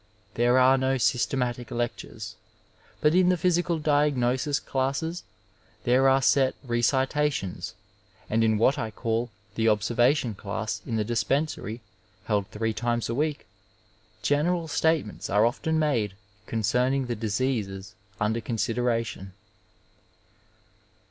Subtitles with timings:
[0.33, 2.35] There are no systematic lectures,
[3.01, 5.21] but in the physical diagnosis classes
[5.83, 7.75] there are set recitations,
[8.27, 11.81] and in what I call the observation class in the dispensary
[12.25, 13.45] held three times a week,
[14.23, 16.15] general statements are often made
[16.47, 19.33] concerning the diseases under consideration.